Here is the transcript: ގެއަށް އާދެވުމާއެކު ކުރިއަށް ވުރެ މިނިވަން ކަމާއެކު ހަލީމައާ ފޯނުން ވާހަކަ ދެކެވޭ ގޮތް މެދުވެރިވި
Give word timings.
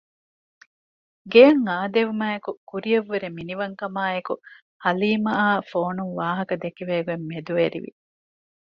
ގެއަށް 1.31 1.63
އާދެވުމާއެކު 1.69 2.51
ކުރިއަށް 2.69 3.07
ވުރެ 3.09 3.27
މިނިވަން 3.37 3.75
ކަމާއެކު 3.79 4.33
ހަލީމައާ 4.83 5.45
ފޯނުން 5.69 6.13
ވާހަކަ 6.19 6.55
ދެކެވޭ 6.63 6.95
ގޮތް 7.07 7.25
މެދުވެރިވި 7.31 7.91